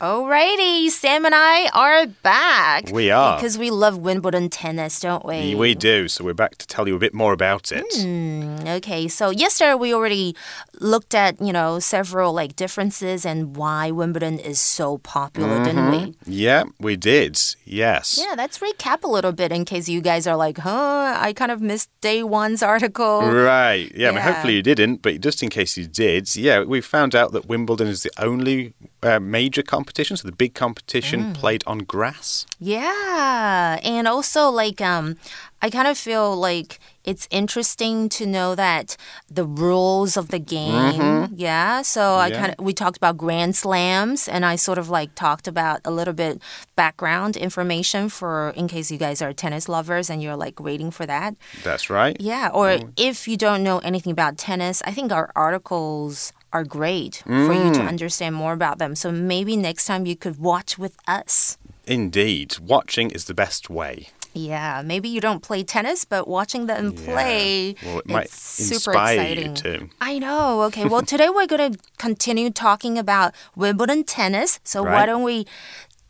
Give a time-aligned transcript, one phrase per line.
[0.00, 2.88] Alrighty, Sam and I are back.
[2.92, 3.36] We are.
[3.36, 5.56] Because we love Wimbledon tennis, don't we?
[5.56, 7.84] We do, so we're back to tell you a bit more about it.
[7.94, 10.36] Mm, okay, so yesterday we already
[10.78, 15.64] looked at, you know, several like differences and why Wimbledon is so popular, mm -hmm.
[15.64, 15.98] didn't we?
[15.98, 16.32] Mm-hmm.
[16.32, 17.36] Yeah, we did.
[17.64, 18.18] Yes.
[18.22, 21.50] Yeah, let's recap a little bit in case you guys are like, huh, I kind
[21.50, 23.16] of missed day one's article.
[23.26, 23.90] Right.
[23.90, 24.10] Yeah, yeah.
[24.10, 27.32] I mean, hopefully you didn't, but just in case you did, yeah, we found out
[27.32, 31.34] that Wimbledon is the only uh, major competition, so the big competition mm.
[31.34, 32.46] played on grass.
[32.60, 35.16] Yeah, and also like um,
[35.60, 38.96] I kind of feel like it's interesting to know that
[39.30, 40.74] the rules of the game.
[40.74, 41.28] Mm -hmm.
[41.36, 42.26] Yeah, so yeah.
[42.26, 45.78] I kind of we talked about grand slams, and I sort of like talked about
[45.84, 46.42] a little bit
[46.76, 51.06] background information for in case you guys are tennis lovers and you're like waiting for
[51.06, 51.34] that.
[51.62, 52.16] That's right.
[52.20, 52.92] Yeah, or mm.
[52.96, 57.46] if you don't know anything about tennis, I think our articles are great mm.
[57.46, 57.88] for you to mm.
[57.88, 58.94] understand more about them.
[58.94, 61.58] So maybe next time you could watch with us.
[61.86, 64.08] Indeed, watching is the best way.
[64.34, 67.04] Yeah, maybe you don't play tennis, but watching them yeah.
[67.04, 69.54] play, well, it might super exciting.
[69.54, 69.90] too.
[70.00, 70.62] I know.
[70.64, 74.60] Okay, well, today we're going to continue talking about Wimbledon tennis.
[74.64, 74.92] So right.
[74.92, 75.46] why don't we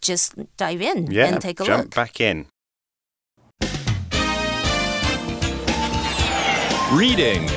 [0.03, 1.95] just dive in yeah, and take a jump look?
[1.95, 2.47] Jump back in.
[6.93, 7.49] Reading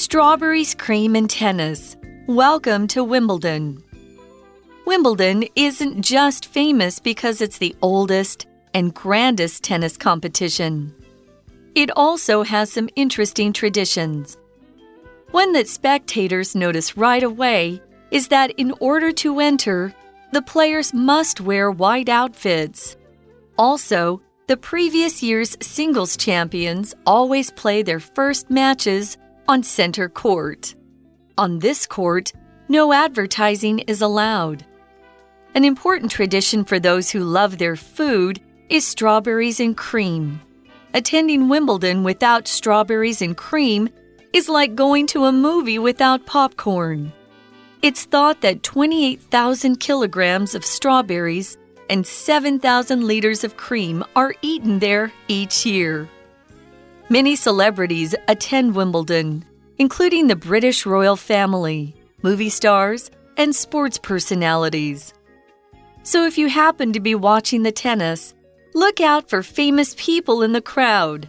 [0.00, 1.94] Strawberries, cream, and tennis.
[2.26, 3.84] Welcome to Wimbledon.
[4.86, 10.94] Wimbledon isn't just famous because it's the oldest and grandest tennis competition.
[11.74, 14.38] It also has some interesting traditions.
[15.32, 19.94] One that spectators notice right away is that in order to enter,
[20.32, 22.96] the players must wear white outfits.
[23.58, 29.18] Also, the previous year's singles champions always play their first matches
[29.50, 30.76] on center court.
[31.36, 32.32] On this court,
[32.68, 34.64] no advertising is allowed.
[35.56, 40.40] An important tradition for those who love their food is strawberries and cream.
[40.94, 43.88] Attending Wimbledon without strawberries and cream
[44.32, 47.12] is like going to a movie without popcorn.
[47.82, 55.10] It's thought that 28,000 kilograms of strawberries and 7,000 liters of cream are eaten there
[55.26, 56.08] each year.
[57.12, 59.44] Many celebrities attend Wimbledon,
[59.78, 65.12] including the British royal family, movie stars, and sports personalities.
[66.04, 68.32] So if you happen to be watching the tennis,
[68.74, 71.28] look out for famous people in the crowd.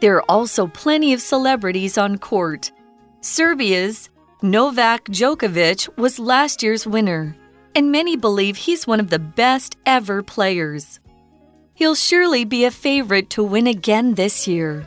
[0.00, 2.72] There are also plenty of celebrities on court.
[3.20, 4.08] Serbia's
[4.40, 7.36] Novak Djokovic was last year's winner,
[7.74, 11.00] and many believe he's one of the best ever players.
[11.74, 14.86] He'll surely be a favorite to win again this year.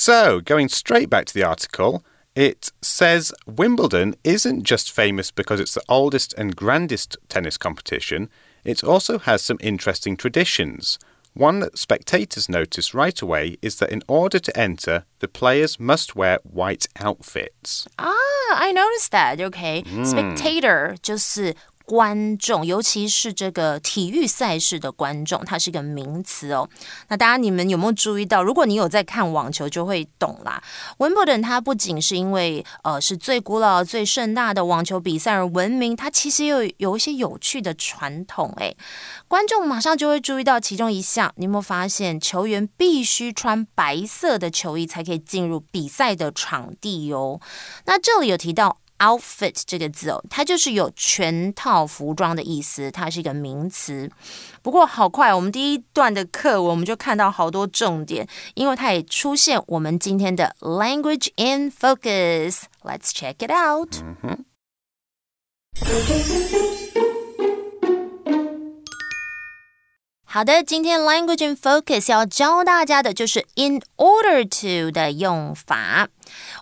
[0.00, 2.04] So, going straight back to the article,
[2.36, 8.30] it says Wimbledon isn't just famous because it's the oldest and grandest tennis competition,
[8.62, 11.00] it also has some interesting traditions.
[11.34, 16.14] One that spectators notice right away is that in order to enter, the players must
[16.14, 17.88] wear white outfits.
[17.98, 18.14] Ah,
[18.50, 19.40] I noticed that.
[19.40, 19.82] Okay.
[19.82, 20.06] Mm.
[20.06, 21.56] Spectator 就是
[21.88, 26.68] 观众，尤其是这个体育赛事的观众，它是一个名词哦。
[27.08, 28.42] 那大家你们有没有注意到？
[28.42, 30.62] 如果你有在看网球，就会懂啦。
[30.98, 38.52] 温布顿它不仅是因为呃是最古老、最盛大的网球比赛而闻名，它其实有有一些有趣的传统。
[38.58, 38.76] 诶，
[39.26, 41.32] 观众马上就会注意到其中一项。
[41.36, 47.40] 你有没有发现，球员必须穿白色的球衣才可以进入比赛的场地哦？
[47.86, 48.76] 那这里有提到。
[48.98, 54.10] Outfit 这个字哦，它就是有全套服装的意思，它是一个名词。
[54.62, 62.62] 不过好快，我们第一段的课文我们就看到好多重点，因为它也出现我们今天的 language in focus。
[62.82, 64.02] Let's check it out。
[70.24, 76.08] 好的，今天 language in focus 要教大家的就是 in order to 的用法。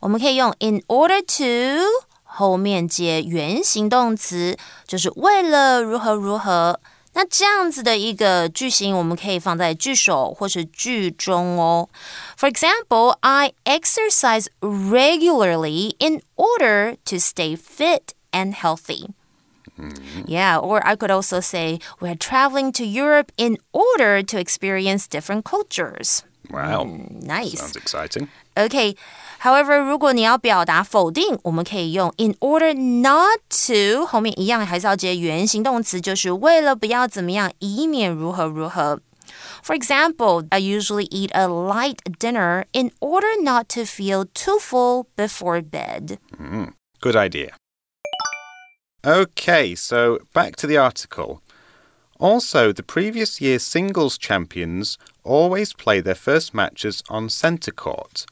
[0.03, 2.06] 我们可以用 in order to。
[2.36, 6.80] 后面接原形动词，就是为了如何如何。
[7.14, 11.90] 那这样子的一个句型，我们可以放在句首或是句中哦。
[12.38, 19.08] For example, I exercise regularly in order to stay fit and healthy.
[20.26, 25.44] Yeah, or I could also say we're traveling to Europe in order to experience different
[25.44, 26.24] cultures.
[26.50, 26.86] Wow.
[26.86, 27.60] Mm, nice.
[27.60, 28.30] Sounds exciting.
[28.56, 28.96] Okay.
[29.42, 39.00] However，如果你要表达否定，我们可以用 in order not to，后面一样还是要接原形动词，就是为了不要怎么样，以免如何如何。
[39.64, 45.06] For example, I usually eat a light dinner in order not to feel too full
[45.16, 46.18] before bed.
[46.38, 47.54] Mm, good idea.
[49.04, 51.42] Okay, so back to the article.
[52.20, 58.26] Also, the previous year's singles champions always play their first matches on centre court.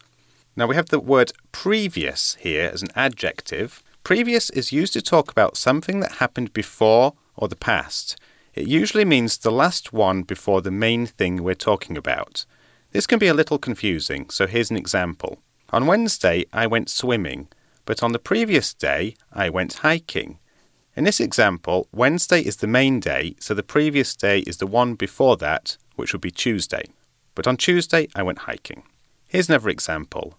[0.57, 3.83] Now we have the word previous here as an adjective.
[4.05, 8.17] Previous is used to talk about something that happened before or the past.
[8.55, 12.47] It usually means the last one before the main thing we're talking about.
[12.93, 15.41] This can be a little confusing, so here's an example.
[15.71, 17.49] On Wednesday, I went swimming,
[17.85, 20.39] but on the previous day, I went hiking.
[20.95, 24.95] In this example, Wednesday is the main day, so the previous day is the one
[24.95, 26.85] before that, which would be Tuesday.
[27.35, 28.85] But on Tuesday, I went hiking.
[29.27, 30.39] Here's another example.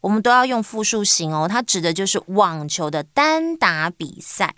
[0.00, 4.54] 我们都要用复数形哦，它指的就是网球的单打比赛。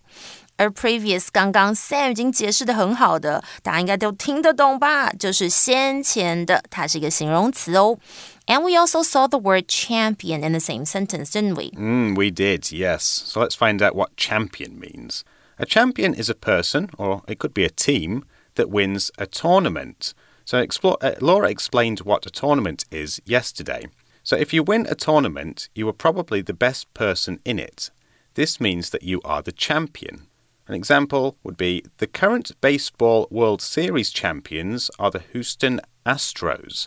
[0.56, 5.10] 而 previous 刚刚 Sam 已经解释的很好的，大家应该都听得懂吧？
[5.18, 7.98] 就是先前的，它是一个形容词哦。
[8.46, 11.70] And we also saw the word champion in the same sentence, didn't we?
[11.76, 13.02] Mm, we did, yes.
[13.02, 15.22] So let's find out what champion means.
[15.58, 18.22] A champion is a person, or it could be a team,
[18.54, 20.14] that wins a tournament.
[20.44, 23.88] So explore, uh, Laura explained what a tournament is yesterday.
[24.29, 27.89] So if you win a tournament, you are probably the best person in it.
[28.35, 30.27] This means that you are the champion.
[30.67, 36.85] An example would be the current Baseball World Series champions are the Houston Astros.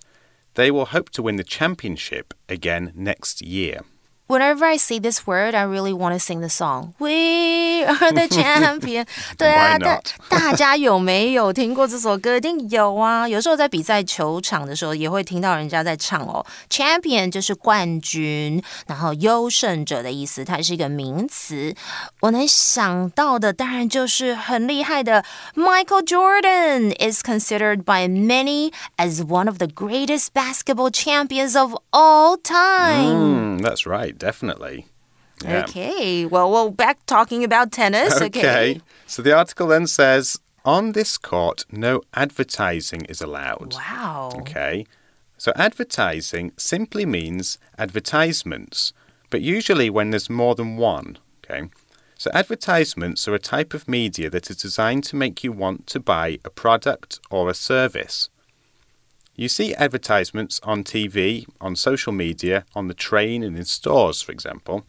[0.54, 3.80] They will hope to win the championship again next year.
[4.31, 6.93] Whenever I see this word, I really want to sing the song.
[6.99, 9.07] We are the champion.
[9.37, 12.35] 对啊，大大家有没有听过这首歌？
[12.35, 13.25] 一定有啊。
[13.25, 16.45] 有时候在比赛球场的时候，也会听到人家在唱哦。
[16.69, 21.73] Champion 就是冠军，然后优胜者的意思，它是一个名词。
[22.19, 25.23] 我能想到的当然就是很厉害的
[25.55, 32.35] Michael Jordan is considered by many as one of the greatest basketball champions of all
[32.35, 33.61] time.
[33.61, 34.86] Mm, that's right definitely.
[35.42, 35.64] Yeah.
[35.64, 38.14] Okay, well, well, back talking about tennis.
[38.22, 38.28] Okay.
[38.28, 38.80] okay.
[39.06, 43.74] So the article then says on this court, no advertising is allowed.
[43.74, 44.30] Wow.
[44.40, 44.86] Okay.
[45.36, 48.92] So advertising simply means advertisements,
[49.28, 51.18] but usually when there's more than one.
[51.38, 51.68] Okay.
[52.16, 55.98] So advertisements are a type of media that is designed to make you want to
[55.98, 58.28] buy a product or a service.
[59.34, 64.32] You see advertisements on TV, on social media, on the train, and in stores, for
[64.32, 64.86] example.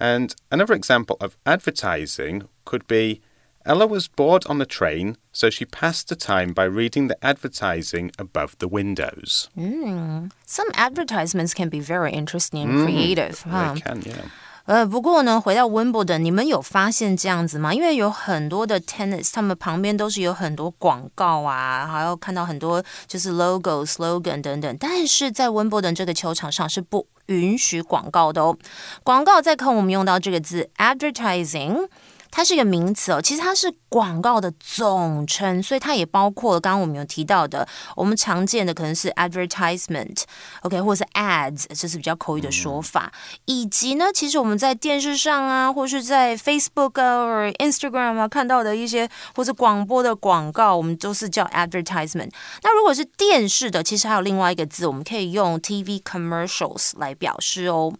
[0.00, 3.20] And another example of advertising could be
[3.64, 8.10] Ella was bored on the train, so she passed the time by reading the advertising
[8.18, 9.50] above the windows.
[9.56, 10.32] Mm.
[10.46, 13.40] Some advertisements can be very interesting and creative.
[13.40, 13.74] Mm, huh?
[13.74, 14.28] They can, yeah.
[14.68, 17.72] 呃，不过呢，回到温布顿，你们有发现这样子吗？
[17.72, 24.76] 因为有很多的 tennis，他们旁边都是有很多广告啊，还有看到很多就是 logo、slogan 等等。
[24.78, 28.54] 但是在温布顿这个球场上是不允许广告的哦。
[29.02, 31.88] 广告再看我们用到这个字 advertising。
[32.30, 37.66] 它是一个名词哦，其实它是广告的总称，所以它也包括了刚刚我们有提到的，
[37.96, 43.12] 我们常见的可能是 advertisement，OK，、okay, 或者是 ads，这是比较口语的说法，
[43.46, 52.30] 以及呢，其实我们在电视上啊，或是在 Facebook 啊或 Instagram 啊看到的一些，或者广播的广告，我们都是叫 advertisement。
[52.62, 57.92] 那如果是电视的，其实还有另外一个字，我们可以用 TV commercials 来表示哦。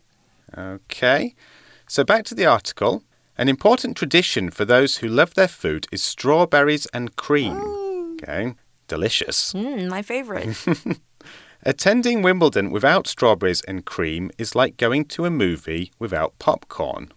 [0.55, 1.35] Okay,
[1.87, 3.03] so back to the article.
[3.41, 7.55] An important tradition for those who love their food is strawberries and cream.
[7.55, 8.13] Mm.
[8.15, 8.55] Okay,
[8.89, 9.53] delicious.
[9.53, 10.57] Mm, my favorite.
[11.63, 17.13] Attending Wimbledon without strawberries and cream is like going to a movie without popcorn.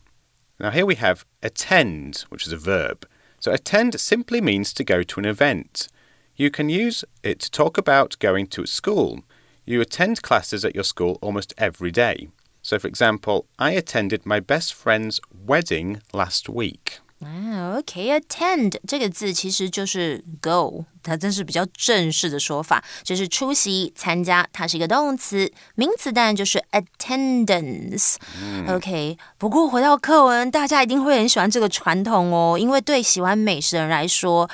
[0.60, 3.08] Now, here we have attend, which is a verb.
[3.40, 5.88] So, attend simply means to go to an event.
[6.36, 9.22] You can use it to talk about going to a school.
[9.66, 12.30] You attend classes at your school almost every day.
[12.71, 17.00] So, for example, I attended my best friend's wedding last week.
[17.21, 34.50] 啊，OK，attend、okay, 这个字其实就是 go，它真是比较正式的说法，就是出席、参加，它是一个动词，名词当然就是 attendance。OK，不过回到课文，大家一定会很喜欢这个传统哦，因为对喜欢美食的人来说，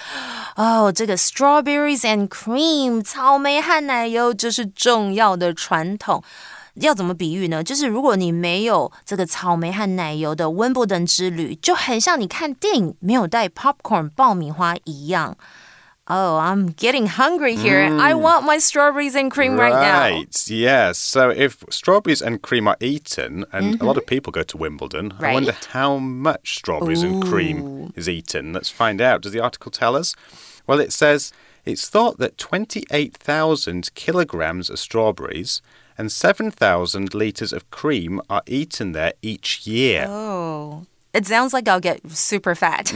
[0.55, 6.23] 哦，这个 strawberries and cream 草莓和奶油就是重要的传统。
[6.77, 7.63] 要怎么比喻呢？
[7.63, 15.37] 就是如果你没有这个草莓和奶油的温布顿之旅，就很像你看电影没有带 popcorn 爆米花一样。
[16.05, 17.97] Oh, I'm getting hungry here.
[17.97, 20.11] I want my strawberries and cream right, now.
[20.11, 20.99] Right, yes.
[20.99, 25.13] So if strawberries and cream are eaten, and a lot of people go to Wimbledon,
[25.21, 25.69] I wonder Right.
[25.73, 28.53] how much strawberries and cream is eaten.
[28.53, 29.23] Let's find out.
[29.23, 30.17] Does the article tell us?
[30.67, 31.31] Well, it says
[31.65, 35.63] it's thought that 28,000 kilograms of strawberries
[35.97, 40.07] and 7,000 litres of cream are eaten there each year.
[40.09, 40.87] Oh.
[41.15, 42.91] It sounds like I'll get super fat.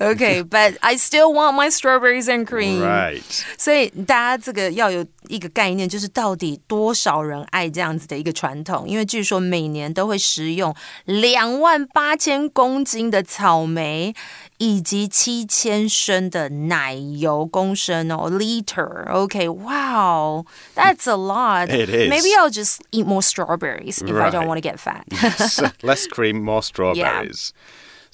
[0.00, 2.80] okay, but I still want my strawberries and cream.
[2.80, 3.20] Right.
[3.58, 8.88] 所以大家这个要有一个概念，就是到底多少人爱这样子的一个传统？
[8.88, 14.14] 因为据说每年都会食用两万八千公斤的草莓，
[14.58, 21.68] 以及七千升的奶油公升哦，liter。OK，wow，、that's a lot.
[21.68, 22.08] It is.
[22.10, 24.48] Maybe I'll just eat more strawberries if I don't Right.
[24.48, 25.04] want to get fat.
[25.48, 27.52] So, less cream, more strawberries.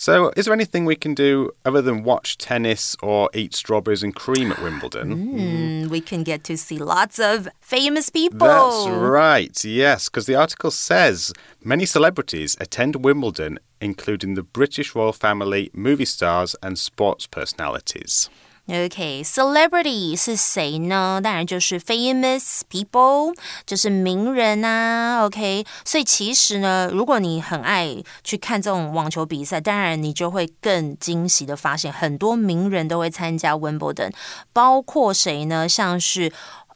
[0.02, 4.16] So, is there anything we can do other than watch tennis or eat strawberries and
[4.16, 5.86] cream at Wimbledon?
[5.86, 8.48] Mm, we can get to see lots of famous people.
[8.48, 11.32] That's right, yes, because the article says
[11.64, 18.28] many celebrities attend Wimbledon, including the British royal family, movie stars, and sports personalities.
[18.72, 21.20] OK，celebrity、是谁呢？
[21.22, 23.36] 当然就是 famous people，
[23.66, 25.26] 就是名人啊。
[25.26, 34.12] OK，所以其实呢，如果你很爱去看这种网球比赛，当然你就会更惊喜的发现，很多名人都会参加温布顿，
[34.54, 35.68] 包括谁呢？
[35.68, 36.32] 像是。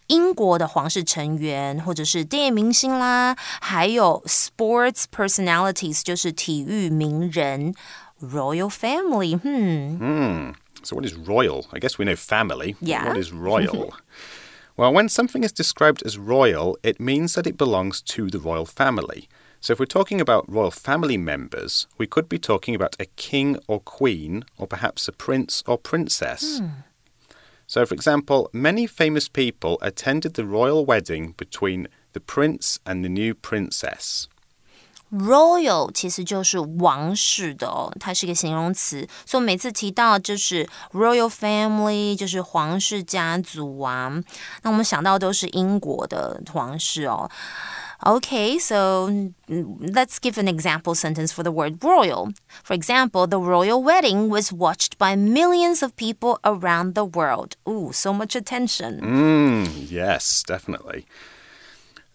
[0.07, 7.73] 英国的皇室成员，或者是电影明星啦，还有 sports personalities，就是体育名人
[8.21, 9.39] ，royal family。
[9.43, 10.53] 嗯嗯
[10.85, 11.67] So, what is royal?
[11.73, 12.75] I guess we know family.
[12.79, 13.07] Yeah.
[13.07, 13.93] What is royal?
[14.77, 18.65] well, when something is described as royal, it means that it belongs to the royal
[18.65, 19.27] family.
[19.61, 23.57] So, if we're talking about royal family members, we could be talking about a king
[23.67, 26.59] or queen, or perhaps a prince or princess.
[26.59, 26.67] Hmm.
[27.67, 33.09] So, for example, many famous people attended the royal wedding between the prince and the
[33.09, 34.27] new princess.
[35.12, 44.08] Royal 其实就是王室的哦，它是一个形容词，所以每次提到就是 royal family，就是皇室家族啊。
[44.62, 47.28] 那我们想到都是英国的皇室哦。
[48.02, 49.08] Okay, so
[49.48, 52.32] mm, let's give an example sentence for the word royal.
[52.64, 57.56] For example, the royal wedding was watched by millions of people around the world.
[57.68, 59.00] Ooh, so much attention.
[59.02, 61.04] Mm, yes, definitely.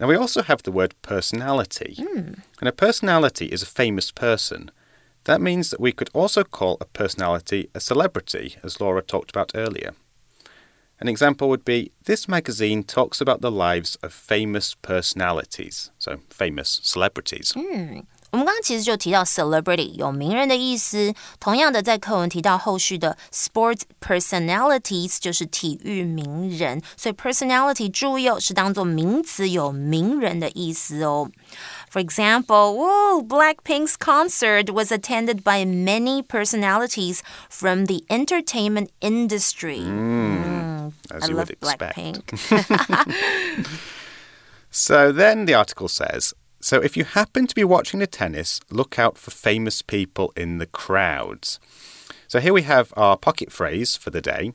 [0.01, 1.97] Now, we also have the word personality.
[1.99, 2.33] Hmm.
[2.59, 4.71] And a personality is a famous person.
[5.25, 9.53] That means that we could also call a personality a celebrity, as Laura talked about
[9.55, 9.93] earlier.
[11.01, 16.81] An example would be this magazine talks about the lives of famous personalities, so famous
[16.83, 17.53] celebrities.
[17.53, 18.01] Hmm.
[18.32, 31.32] 我们刚刚其实就提到 celebrity 有名人的意思，同样的在课文提到后续的 sports personalities 就是体育名人，所以 personality 注意哦是当做名词有名人的意思哦。
[31.90, 39.80] For example, whoa, Blackpink's concert was attended by many personalities from the entertainment industry.
[39.80, 41.96] Mm, as I you love would expect.
[41.96, 42.20] Blackpink.
[44.72, 48.98] So then the article says So if you happen to be watching the tennis, look
[48.98, 51.60] out for famous people in the crowds.
[52.28, 54.54] So here we have our pocket phrase for the day.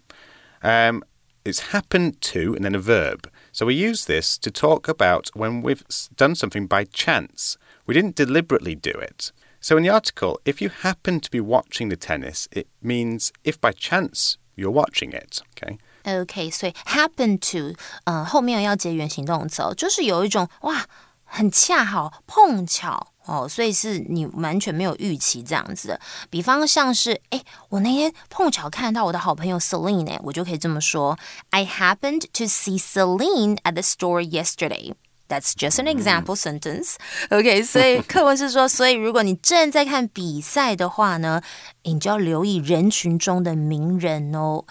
[0.63, 1.05] Um,
[1.45, 3.31] it's happened to and then a verb.
[3.53, 7.57] So we use this to talk about when we've s- done something by chance.
[7.87, 9.33] We didn't deliberately do it.
[9.61, 13.61] So in the article, if you happen to be watching the tennis, it means if
[13.61, 15.41] by chance you're watching it.
[15.55, 15.79] Okay.
[16.05, 20.87] OK，所以 happen to，呃，后面要接原形动词哦，就是有一种哇，
[21.36, 26.00] 很恰好碰巧哦，所以是你完全没有预期这样子的。
[26.30, 34.94] 比方像是，哎，我那天碰巧看到我的好朋友 Celine，哎，我就可以这么说：I happened to see Celine at the store yesterday。
[35.28, 36.96] That's just an example sentence.
[37.32, 41.42] OK，所以课文是说，所以如果你正在看比赛的话呢，
[41.84, 44.64] 你就要留意人群中的名人哦。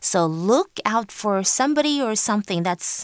[0.00, 3.02] So look out for somebody or something that's,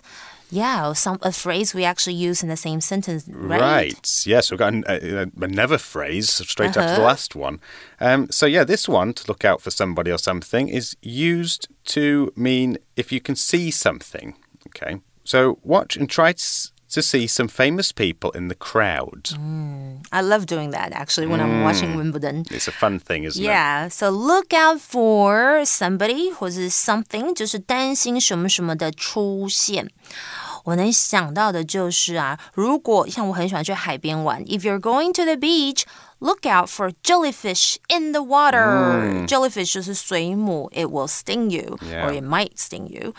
[0.51, 4.23] yeah, some a phrase we actually use in the same sentence, right?
[4.27, 7.61] Yes, we've got an, another phrase straight after the last one.
[8.01, 12.33] Um, so, yeah, this one, to look out for somebody or something, is used to
[12.37, 14.37] mean if you can see something.
[14.69, 15.01] Okay.
[15.25, 19.30] So, watch and try to, to see some famous people in the crowd.
[20.12, 22.46] I love doing that actually when I'm watching Wimbledon.
[22.50, 23.46] It's a fun thing, isn't it?
[23.46, 29.92] Yeah, so look out for somebody 或是 something，就是担心什么什么的出现。
[30.64, 35.84] 我能想到的就是啊，如果像我很喜欢去海边玩，If you're going to the beach。
[36.24, 39.26] Look out for jellyfish in the water.
[39.26, 42.06] Jellyfish 就是水母，it will sting you Yeah.
[42.06, 43.14] or it might sting you.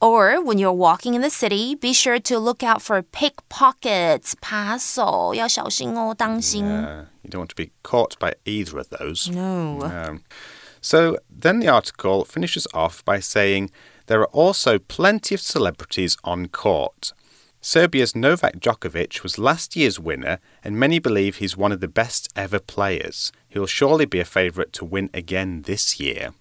[0.00, 4.32] Or when you're walking in the city, be sure to look out for pickpockets.
[4.40, 6.64] 扒手要小心哦，当心。
[6.66, 9.30] Uh, you don't want to be caught by either of those.
[9.30, 9.80] No.
[9.84, 10.20] Um,
[10.80, 13.68] so then the article finishes off by saying
[14.06, 17.12] there are also plenty of celebrities on court.
[17.67, 22.31] Serbia's Novak Djokovic was last year's winner, and many believe he's one of the best
[22.35, 23.31] ever players.
[23.49, 26.35] He'll surely be a favourite to win again this year.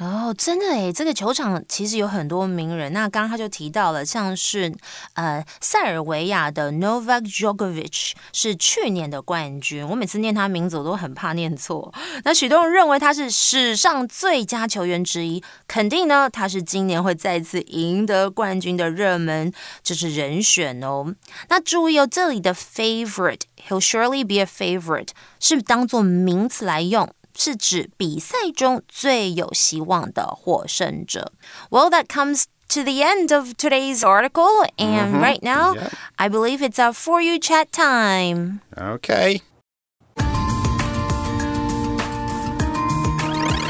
[0.00, 2.90] 哦，真的诶，这个球场其实有很多名人。
[2.94, 4.74] 那刚刚他就提到了，像是
[5.12, 9.86] 呃塞尔维亚的 Novak Djokovic 是去年的冠军。
[9.86, 11.92] 我每次念他名字，我都很怕念错。
[12.24, 19.52] 那许多人认为他是史上最佳球员之一，肯定呢他是今年会再次赢得冠军的热门
[19.82, 21.14] 就是人选哦。
[21.50, 27.06] 那注意哦，这里的 favorite，he'll surely be a favorite 是当做名词来用。
[27.39, 31.31] 是指比赛中最有希望的获胜者。
[31.69, 35.89] Well, that comes to the end of today's article, and right now, Yeah.
[36.17, 38.61] I believe it's our for you chat time.
[38.75, 39.41] Okay.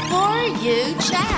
[0.08, 1.36] For you chat.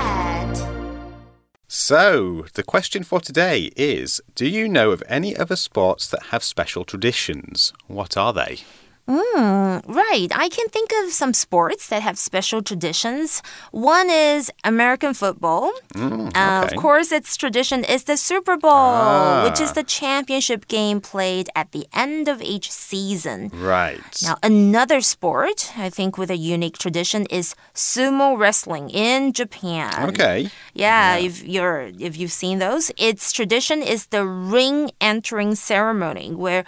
[1.67, 6.43] So, the question for today is Do you know of any other sports that have
[6.43, 7.73] special traditions?
[7.87, 8.61] What are they?
[9.08, 13.44] Mm, right, I can think of some sports that have special traditions.
[13.72, 15.74] One is American football.
[15.94, 19.74] Mm, uh, of course, its tradition is the Super Bowl, which is ah.
[19.74, 23.52] the championship game played at the end of each season.
[23.54, 24.00] Right.
[24.24, 30.10] Now, another sport, I think, with a unique tradition is sumo wrestling in Japan.
[30.10, 30.50] okay.
[30.74, 36.64] Yeah, if you're if you've seen those, its tradition is the ring entering ceremony where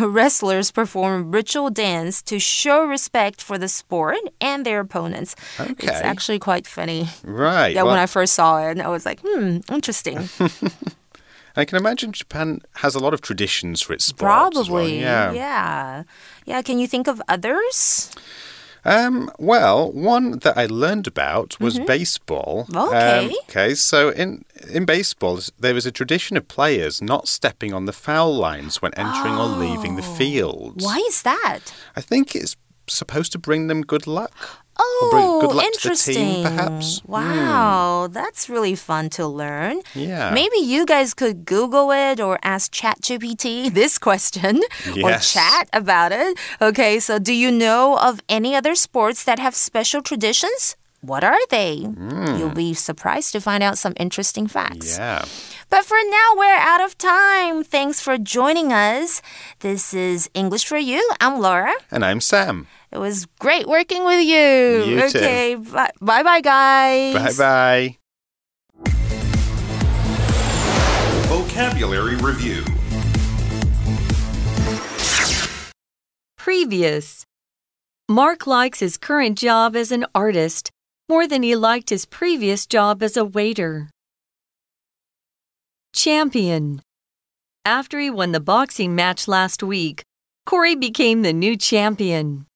[0.00, 5.36] wrestlers perform ritual dance to show respect for the sport and their opponents.
[5.58, 7.08] It's actually quite funny.
[7.24, 7.74] Right.
[7.74, 10.28] Yeah, when I first saw it, I was like, hmm, interesting.
[11.56, 14.56] I can imagine Japan has a lot of traditions for its sports.
[14.58, 15.00] as well, Probably.
[15.00, 15.32] Yeah.
[15.32, 16.02] yeah.
[16.46, 18.10] Yeah, can you think of others?
[18.84, 22.66] Um, well, one that I learned about was baseball.
[22.68, 22.88] Mm-hmm.
[22.88, 23.26] Okay.
[23.26, 27.84] Um, okay, so in in baseball, there was a tradition of players not stepping on
[27.84, 30.80] the foul lines when entering or leaving the field.
[30.82, 31.60] Oh, Why is that?
[31.96, 34.62] I think it's supposed to bring them good luck.
[34.78, 36.14] Oh, bring good luck to the interesting.
[36.14, 37.02] team, perhaps?
[37.04, 38.12] Wow, hmm.
[38.12, 39.82] that's really fun to learn.
[39.94, 40.30] Yeah.
[40.32, 44.60] Maybe you guys could Google it or ask ChatGPT this question
[45.02, 46.38] or chat about it.
[46.60, 50.76] Okay, so do you know of any other sports that have special traditions?
[51.04, 51.74] What are they?
[51.74, 52.54] You'll mm.
[52.54, 54.98] be surprised to find out some interesting facts.
[54.98, 55.24] Yeah.
[55.68, 57.64] But for now, we're out of time.
[57.64, 59.20] Thanks for joining us.
[59.58, 61.02] This is English for You.
[61.20, 61.74] I'm Laura.
[61.90, 62.68] And I'm Sam.
[62.92, 64.84] It was great working with you.
[64.84, 65.18] You too.
[65.18, 67.36] okay, bye bye, guys.
[67.36, 67.96] Bye
[68.84, 68.92] bye.
[71.26, 72.64] Vocabulary Review
[76.36, 77.26] Previous.
[78.08, 80.70] Mark likes his current job as an artist
[81.12, 83.90] more than he liked his previous job as a waiter.
[85.92, 86.80] Champion.
[87.66, 90.04] After he won the boxing match last week,
[90.46, 92.46] Corey became the new champion.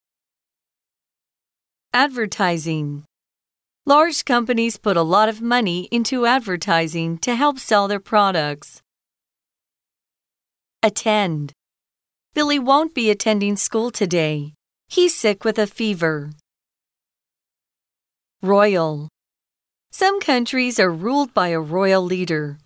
[1.93, 3.05] Advertising.
[3.85, 8.81] Large companies put a lot of money into advertising to help sell their products.
[10.83, 11.53] Attend.
[12.33, 14.55] Billy won't be attending school today.
[14.89, 16.31] He's sick with a fever.
[18.42, 19.08] Royal.
[19.92, 22.58] Some countries are ruled by a royal leader.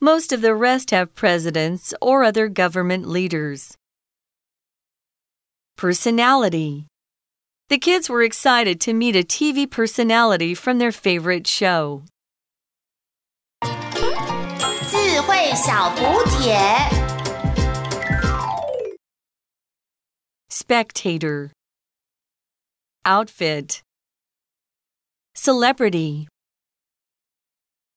[0.00, 3.76] Most of the rest have presidents or other government leaders.
[5.76, 6.86] Personality.
[7.68, 12.02] The kids were excited to meet a TV personality from their favorite show.
[14.90, 16.56] 智慧小补帖。
[20.48, 21.50] Spectator.
[23.04, 23.81] Outfit.
[25.35, 26.27] Celebrity.